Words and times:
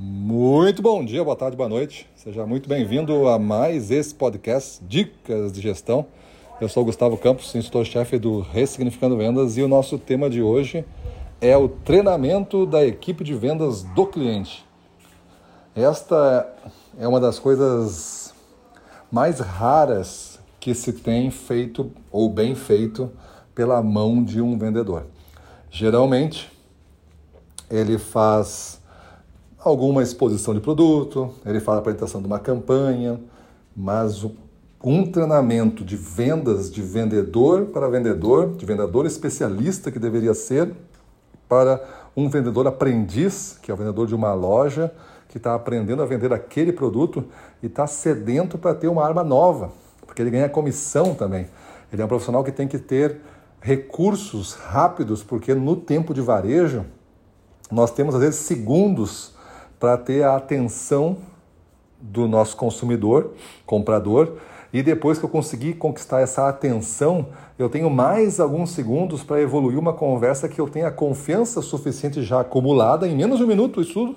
Muito 0.00 0.80
bom 0.80 1.04
dia, 1.04 1.24
boa 1.24 1.34
tarde, 1.34 1.56
boa 1.56 1.68
noite. 1.68 2.08
Seja 2.14 2.46
muito 2.46 2.68
bem-vindo 2.68 3.26
a 3.26 3.36
mais 3.36 3.90
esse 3.90 4.14
podcast 4.14 4.80
Dicas 4.86 5.50
de 5.50 5.60
Gestão. 5.60 6.06
Eu 6.60 6.68
sou 6.68 6.84
o 6.84 6.86
Gustavo 6.86 7.16
Campos, 7.16 7.52
instrutor-chefe 7.52 8.16
do 8.16 8.38
Ressignificando 8.38 9.16
Vendas 9.16 9.56
e 9.56 9.62
o 9.62 9.66
nosso 9.66 9.98
tema 9.98 10.30
de 10.30 10.40
hoje 10.40 10.84
é 11.40 11.56
o 11.56 11.68
treinamento 11.68 12.64
da 12.64 12.86
equipe 12.86 13.24
de 13.24 13.34
vendas 13.34 13.82
do 13.82 14.06
cliente. 14.06 14.64
Esta 15.74 16.48
é 16.96 17.08
uma 17.08 17.18
das 17.18 17.40
coisas 17.40 18.32
mais 19.10 19.40
raras 19.40 20.38
que 20.60 20.76
se 20.76 20.92
tem 20.92 21.28
feito 21.28 21.90
ou 22.12 22.30
bem 22.30 22.54
feito 22.54 23.10
pela 23.52 23.82
mão 23.82 24.22
de 24.22 24.40
um 24.40 24.56
vendedor. 24.56 25.06
Geralmente, 25.72 26.48
ele 27.68 27.98
faz 27.98 28.77
alguma 29.58 30.02
exposição 30.02 30.54
de 30.54 30.60
produto, 30.60 31.30
ele 31.44 31.60
faz 31.60 31.76
a 31.76 31.80
apresentação 31.80 32.20
de 32.20 32.26
uma 32.26 32.38
campanha, 32.38 33.20
mas 33.76 34.24
um 34.82 35.10
treinamento 35.10 35.84
de 35.84 35.96
vendas 35.96 36.70
de 36.70 36.80
vendedor 36.80 37.66
para 37.66 37.88
vendedor, 37.88 38.56
de 38.56 38.64
vendedor 38.64 39.06
especialista 39.06 39.90
que 39.90 39.98
deveria 39.98 40.34
ser, 40.34 40.72
para 41.48 41.82
um 42.16 42.28
vendedor 42.28 42.66
aprendiz, 42.66 43.58
que 43.62 43.70
é 43.70 43.74
o 43.74 43.76
vendedor 43.76 44.06
de 44.06 44.14
uma 44.14 44.32
loja, 44.34 44.92
que 45.28 45.38
está 45.38 45.54
aprendendo 45.54 46.02
a 46.02 46.06
vender 46.06 46.32
aquele 46.32 46.72
produto 46.72 47.24
e 47.62 47.66
está 47.66 47.86
sedento 47.86 48.56
para 48.56 48.74
ter 48.74 48.88
uma 48.88 49.04
arma 49.04 49.24
nova, 49.24 49.72
porque 50.06 50.22
ele 50.22 50.30
ganha 50.30 50.48
comissão 50.48 51.14
também. 51.14 51.48
Ele 51.92 52.00
é 52.00 52.04
um 52.04 52.08
profissional 52.08 52.44
que 52.44 52.52
tem 52.52 52.68
que 52.68 52.78
ter 52.78 53.20
recursos 53.60 54.54
rápidos, 54.54 55.22
porque 55.22 55.54
no 55.54 55.74
tempo 55.76 56.14
de 56.14 56.20
varejo 56.20 56.84
nós 57.70 57.90
temos 57.90 58.14
às 58.14 58.20
vezes 58.20 58.40
segundos 58.40 59.34
para 59.78 59.96
ter 59.96 60.24
a 60.24 60.36
atenção 60.36 61.16
do 62.00 62.28
nosso 62.28 62.56
consumidor, 62.56 63.32
comprador, 63.66 64.34
e 64.72 64.82
depois 64.82 65.18
que 65.18 65.24
eu 65.24 65.28
conseguir 65.28 65.74
conquistar 65.74 66.20
essa 66.20 66.48
atenção, 66.48 67.26
eu 67.58 67.68
tenho 67.68 67.88
mais 67.88 68.38
alguns 68.38 68.70
segundos 68.70 69.22
para 69.22 69.40
evoluir 69.40 69.78
uma 69.78 69.92
conversa 69.92 70.48
que 70.48 70.60
eu 70.60 70.68
tenha 70.68 70.90
confiança 70.90 71.62
suficiente 71.62 72.22
já 72.22 72.40
acumulada 72.40 73.08
em 73.08 73.16
menos 73.16 73.38
de 73.38 73.44
um 73.44 73.46
minuto, 73.46 73.80
isso 73.80 73.94
tudo, 73.94 74.16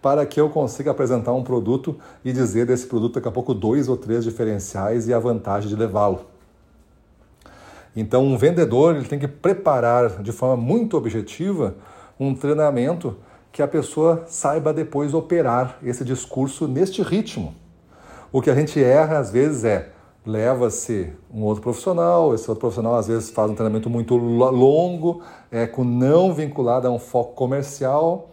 para 0.00 0.24
que 0.24 0.40
eu 0.40 0.48
consiga 0.48 0.92
apresentar 0.92 1.32
um 1.32 1.42
produto 1.42 1.98
e 2.24 2.32
dizer 2.32 2.66
desse 2.66 2.86
produto 2.86 3.14
daqui 3.14 3.28
a 3.28 3.32
pouco 3.32 3.52
dois 3.52 3.88
ou 3.88 3.96
três 3.96 4.22
diferenciais 4.22 5.08
e 5.08 5.14
a 5.14 5.18
vantagem 5.18 5.68
de 5.68 5.76
levá-lo. 5.76 6.20
Então, 7.96 8.24
um 8.24 8.36
vendedor 8.36 8.96
ele 8.96 9.06
tem 9.06 9.18
que 9.18 9.28
preparar 9.28 10.22
de 10.22 10.32
forma 10.32 10.56
muito 10.56 10.96
objetiva 10.96 11.74
um 12.18 12.34
treinamento 12.34 13.16
que 13.54 13.62
a 13.62 13.68
pessoa 13.68 14.24
saiba 14.26 14.74
depois 14.74 15.14
operar 15.14 15.78
esse 15.80 16.04
discurso 16.04 16.66
neste 16.66 17.02
ritmo. 17.02 17.54
O 18.32 18.42
que 18.42 18.50
a 18.50 18.54
gente 18.54 18.82
erra 18.82 19.18
às 19.18 19.30
vezes 19.30 19.62
é 19.62 19.90
leva-se 20.26 21.12
um 21.32 21.44
outro 21.44 21.62
profissional, 21.62 22.34
esse 22.34 22.50
outro 22.50 22.62
profissional 22.62 22.96
às 22.96 23.06
vezes 23.06 23.30
faz 23.30 23.48
um 23.48 23.54
treinamento 23.54 23.88
muito 23.88 24.16
longo, 24.16 25.22
é 25.52 25.68
com 25.68 25.84
não 25.84 26.34
vinculado 26.34 26.88
a 26.88 26.90
um 26.90 26.98
foco 26.98 27.34
comercial, 27.34 28.30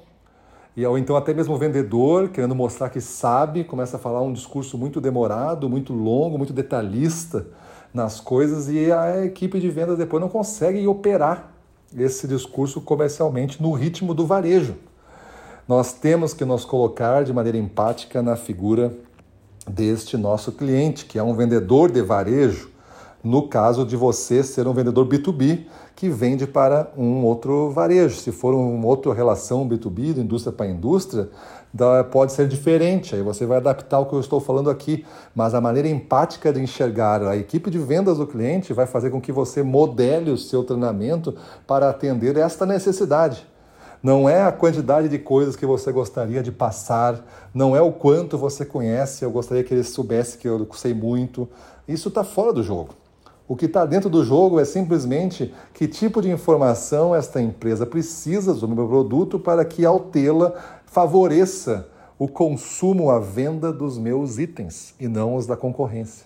e 0.76 0.84
ou 0.84 0.98
então 0.98 1.16
até 1.16 1.36
mesmo 1.36 1.54
o 1.54 1.58
vendedor 1.58 2.30
querendo 2.30 2.56
mostrar 2.56 2.90
que 2.90 3.00
sabe, 3.00 3.64
começa 3.64 3.98
a 3.98 4.00
falar 4.00 4.24
um 4.24 4.34
discurso 4.34 4.76
muito 4.76 5.00
demorado, 5.00 5.70
muito 5.70 5.94
longo, 5.94 6.36
muito 6.36 6.52
detalhista 6.52 7.46
nas 7.94 8.20
coisas 8.20 8.70
e 8.70 8.92
a 8.92 9.24
equipe 9.24 9.60
de 9.60 9.70
vendas 9.70 10.00
depois 10.00 10.20
não 10.20 10.30
consegue 10.30 10.88
operar 10.88 11.54
esse 11.96 12.28
discurso 12.28 12.82
comercialmente 12.82 13.62
no 13.62 13.72
ritmo 13.72 14.16
do 14.16 14.26
varejo. 14.26 14.78
Nós 15.72 15.94
temos 15.94 16.34
que 16.34 16.44
nos 16.44 16.66
colocar 16.66 17.24
de 17.24 17.32
maneira 17.32 17.58
empática 17.58 18.22
na 18.22 18.36
figura 18.36 18.94
deste 19.66 20.18
nosso 20.18 20.52
cliente, 20.52 21.06
que 21.06 21.18
é 21.18 21.24
um 21.24 21.34
vendedor 21.34 21.90
de 21.90 22.02
varejo, 22.02 22.70
no 23.24 23.48
caso 23.48 23.86
de 23.86 23.96
você 23.96 24.44
ser 24.44 24.68
um 24.68 24.74
vendedor 24.74 25.08
B2B 25.08 25.64
que 25.96 26.10
vende 26.10 26.46
para 26.46 26.92
um 26.98 27.24
outro 27.24 27.70
varejo. 27.70 28.18
Se 28.18 28.34
for 28.34 28.54
uma 28.54 28.86
outra 28.86 29.14
relação 29.14 29.66
B2B, 29.66 30.16
de 30.16 30.20
indústria 30.20 30.52
para 30.52 30.68
indústria, 30.68 31.30
pode 32.12 32.34
ser 32.34 32.50
diferente. 32.50 33.16
Aí 33.16 33.22
você 33.22 33.46
vai 33.46 33.56
adaptar 33.56 34.00
o 34.00 34.08
que 34.08 34.14
eu 34.14 34.20
estou 34.20 34.42
falando 34.42 34.70
aqui. 34.70 35.06
Mas 35.34 35.54
a 35.54 35.62
maneira 35.62 35.88
empática 35.88 36.52
de 36.52 36.60
enxergar 36.60 37.24
a 37.24 37.38
equipe 37.38 37.72
de 37.72 37.80
vendas 37.80 38.18
do 38.18 38.28
cliente 38.28 38.74
vai 38.74 38.88
fazer 38.88 39.10
com 39.10 39.22
que 39.22 39.32
você 39.32 39.64
modele 39.64 40.32
o 40.32 40.38
seu 40.38 40.66
treinamento 40.66 41.34
para 41.66 41.90
atender 41.90 42.36
esta 42.36 42.66
necessidade. 42.66 43.50
Não 44.02 44.28
é 44.28 44.42
a 44.42 44.52
quantidade 44.52 45.08
de 45.08 45.20
coisas 45.20 45.56
que 45.56 45.66
você 45.66 45.92
gostaria 45.92 46.42
de 46.42 46.52
passar, 46.52 47.24
não 47.54 47.76
é 47.76 47.82
o 47.82 47.92
quanto 47.92 48.38
você 48.38 48.66
conhece, 48.66 49.24
eu 49.24 49.30
gostaria 49.30 49.64
que 49.64 49.74
ele 49.74 49.84
soubesse 49.84 50.38
que 50.38 50.48
eu 50.48 50.68
sei 50.74 50.94
muito. 50.94 51.48
Isso 51.88 52.10
está 52.10 52.24
fora 52.24 52.52
do 52.52 52.64
jogo. 52.64 52.96
O 53.48 53.56
que 53.56 53.66
está 53.66 53.86
dentro 53.86 54.10
do 54.10 54.24
jogo 54.24 54.60
é 54.60 54.66
simplesmente 54.66 55.54
que 55.74 55.88
tipo 55.88 56.22
de 56.22 56.32
informação 56.32 57.14
esta 57.14 57.42
empresa 57.42 57.86
precisa 57.86 58.54
do 58.54 58.68
meu 58.68 58.88
produto 58.88 59.38
para 59.38 59.66
que, 59.66 59.86
ao 59.86 60.00
tê-la, 60.00 60.54
favoreça 60.86 61.88
o 62.18 62.28
consumo, 62.28 63.12
a 63.12 63.20
venda 63.20 63.72
dos 63.72 63.98
meus 63.98 64.38
itens 64.38 64.96
e 65.00 65.08
não 65.08 65.36
os 65.36 65.46
da 65.46 65.58
concorrência. 65.58 66.26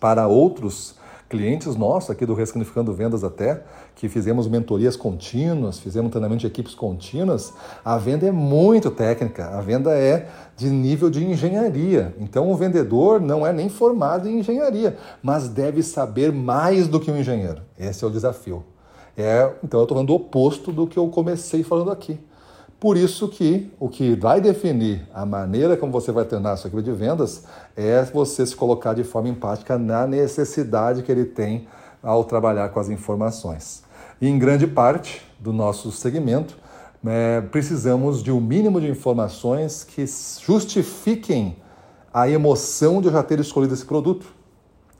Para 0.00 0.26
outros, 0.26 0.96
clientes 1.32 1.74
nossos 1.76 2.10
aqui 2.10 2.26
do 2.26 2.34
Ressignificando 2.34 2.92
Vendas 2.92 3.24
até, 3.24 3.62
que 3.94 4.06
fizemos 4.06 4.46
mentorias 4.46 4.96
contínuas, 4.96 5.78
fizemos 5.78 6.10
treinamento 6.10 6.42
de 6.42 6.46
equipes 6.46 6.74
contínuas, 6.74 7.54
a 7.82 7.96
venda 7.96 8.26
é 8.26 8.30
muito 8.30 8.90
técnica, 8.90 9.46
a 9.48 9.62
venda 9.62 9.92
é 9.92 10.28
de 10.54 10.68
nível 10.68 11.08
de 11.08 11.24
engenharia. 11.24 12.14
Então 12.18 12.52
o 12.52 12.54
vendedor 12.54 13.18
não 13.18 13.46
é 13.46 13.52
nem 13.52 13.70
formado 13.70 14.28
em 14.28 14.40
engenharia, 14.40 14.98
mas 15.22 15.48
deve 15.48 15.82
saber 15.82 16.30
mais 16.30 16.86
do 16.86 17.00
que 17.00 17.10
um 17.10 17.16
engenheiro. 17.16 17.62
Esse 17.78 18.04
é 18.04 18.06
o 18.06 18.10
desafio. 18.10 18.62
É, 19.16 19.50
então 19.64 19.80
eu 19.80 19.84
estou 19.84 19.96
falando 19.96 20.10
o 20.10 20.16
oposto 20.16 20.70
do 20.70 20.86
que 20.86 20.98
eu 20.98 21.08
comecei 21.08 21.62
falando 21.62 21.90
aqui. 21.90 22.20
Por 22.82 22.96
isso 22.96 23.28
que 23.28 23.70
o 23.78 23.88
que 23.88 24.16
vai 24.16 24.40
definir 24.40 25.06
a 25.14 25.24
maneira 25.24 25.76
como 25.76 25.92
você 25.92 26.10
vai 26.10 26.24
treinar 26.24 26.54
a 26.54 26.56
sua 26.56 26.66
equipe 26.66 26.82
de 26.82 26.90
vendas 26.90 27.44
é 27.76 28.02
você 28.02 28.44
se 28.44 28.56
colocar 28.56 28.92
de 28.92 29.04
forma 29.04 29.28
empática 29.28 29.78
na 29.78 30.04
necessidade 30.04 31.04
que 31.04 31.12
ele 31.12 31.24
tem 31.24 31.68
ao 32.02 32.24
trabalhar 32.24 32.70
com 32.70 32.80
as 32.80 32.88
informações. 32.88 33.84
E 34.20 34.26
em 34.26 34.36
grande 34.36 34.66
parte 34.66 35.22
do 35.38 35.52
nosso 35.52 35.92
segmento, 35.92 36.58
é, 37.06 37.40
precisamos 37.40 38.20
de 38.20 38.32
um 38.32 38.40
mínimo 38.40 38.80
de 38.80 38.90
informações 38.90 39.84
que 39.84 40.04
justifiquem 40.44 41.58
a 42.12 42.28
emoção 42.28 43.00
de 43.00 43.06
eu 43.06 43.12
já 43.12 43.22
ter 43.22 43.38
escolhido 43.38 43.74
esse 43.74 43.84
produto. 43.84 44.26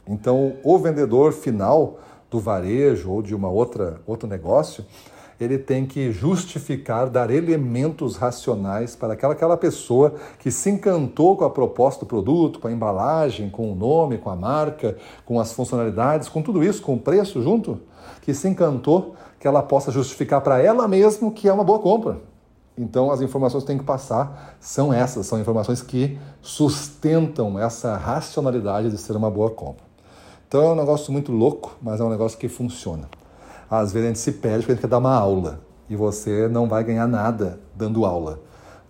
Então, 0.07 0.53
o 0.63 0.79
vendedor 0.79 1.33
final 1.33 1.99
do 2.31 2.39
varejo 2.39 3.11
ou 3.11 3.21
de 3.21 3.35
uma 3.35 3.51
outra 3.51 4.01
outro 4.07 4.29
negócio, 4.29 4.85
ele 5.41 5.59
tem 5.59 5.87
que 5.87 6.13
justificar, 6.13 7.09
dar 7.09 7.31
elementos 7.31 8.17
racionais 8.17 8.95
para 8.95 9.15
aquela, 9.15 9.33
aquela 9.33 9.57
pessoa 9.57 10.15
que 10.39 10.51
se 10.51 10.71
encantou 10.71 11.37
com 11.37 11.45
a 11.45 11.51
proposta 11.51 12.05
do 12.05 12.09
produto, 12.09 12.59
com 12.59 12.69
a 12.69 12.73
embalagem, 12.73 13.51
com 13.51 13.73
o 13.73 13.75
nome, 13.75 14.19
com 14.19 14.31
a 14.31 14.37
marca, 14.37 14.97
com 15.25 15.41
as 15.41 15.53
funcionalidades, 15.53 16.29
com 16.29 16.43
tudo 16.43 16.63
isso, 16.63 16.83
com 16.83 16.95
o 16.95 17.01
preço 17.01 17.43
junto, 17.43 17.81
que 18.21 18.33
se 18.33 18.49
encantou, 18.49 19.15
que 19.39 19.47
ela 19.49 19.63
possa 19.63 19.91
justificar 19.91 20.41
para 20.41 20.61
ela 20.61 20.87
mesma 20.87 21.31
que 21.31 21.49
é 21.49 21.53
uma 21.53 21.65
boa 21.65 21.79
compra. 21.79 22.21
Então, 22.77 23.11
as 23.11 23.21
informações 23.21 23.65
que 23.65 23.67
tem 23.67 23.79
que 23.79 23.85
passar 23.85 24.57
são 24.59 24.93
essas, 24.93 25.27
são 25.27 25.39
informações 25.39 25.83
que 25.83 26.19
sustentam 26.41 27.59
essa 27.59 27.97
racionalidade 27.97 28.91
de 28.91 28.97
ser 28.97 29.15
uma 29.15 29.31
boa 29.31 29.51
compra. 29.51 29.85
Então, 30.49 30.63
é 30.63 30.73
um 30.73 30.77
negócio 30.77 31.13
muito 31.13 31.33
louco, 31.33 31.77
mas 31.83 32.01
é 32.01 32.05
um 32.05 32.09
negócio 32.09 32.39
que 32.39 32.49
funciona. 32.49 33.09
Às 33.73 33.91
vezes 33.91 34.05
a 34.05 34.09
gente 34.09 34.19
se 34.19 34.33
perde 34.33 34.59
porque 34.59 34.73
a 34.73 34.75
gente 34.75 34.83
quer 34.83 34.89
dar 34.89 34.99
uma 34.99 35.15
aula 35.15 35.61
e 35.89 35.97
você 35.97 36.47
não 36.47 36.69
vai 36.69 36.85
ganhar 36.85 37.09
nada 37.09 37.59
dando 37.75 38.05
aula. 38.05 38.39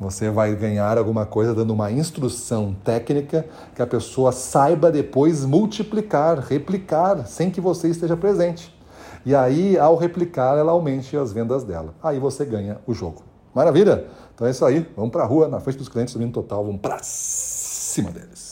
Você 0.00 0.28
vai 0.28 0.56
ganhar 0.56 0.98
alguma 0.98 1.24
coisa 1.24 1.54
dando 1.54 1.72
uma 1.72 1.92
instrução 1.92 2.74
técnica 2.82 3.46
que 3.76 3.80
a 3.80 3.86
pessoa 3.86 4.32
saiba 4.32 4.90
depois 4.90 5.44
multiplicar, 5.44 6.40
replicar, 6.40 7.28
sem 7.28 7.48
que 7.48 7.60
você 7.60 7.90
esteja 7.90 8.16
presente. 8.16 8.76
E 9.24 9.36
aí, 9.36 9.78
ao 9.78 9.94
replicar, 9.94 10.58
ela 10.58 10.72
aumente 10.72 11.16
as 11.16 11.32
vendas 11.32 11.62
dela. 11.62 11.94
Aí 12.02 12.18
você 12.18 12.44
ganha 12.44 12.80
o 12.84 12.92
jogo. 12.92 13.22
Maravilha? 13.54 14.08
Então 14.34 14.48
é 14.48 14.50
isso 14.50 14.64
aí. 14.64 14.84
Vamos 14.96 15.12
para 15.12 15.22
a 15.22 15.26
rua, 15.26 15.46
na 15.46 15.60
frente 15.60 15.78
dos 15.78 15.88
clientes, 15.88 16.12
subindo 16.12 16.32
total. 16.32 16.64
Vamos 16.64 16.80
para 16.80 16.98
cima 17.04 18.10
deles. 18.10 18.51